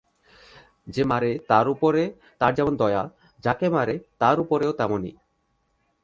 যে 0.87 1.03
মারে 1.03 1.31
তার 1.47 1.65
উপরে 1.69 2.03
তাঁর 2.39 2.51
যেমন 2.53 2.73
দয়া, 2.77 3.03
যাকে 3.43 3.67
মারে 3.69 3.95
তার 4.19 4.37
উপরেও 4.39 4.71
তেমনি। 4.73 5.11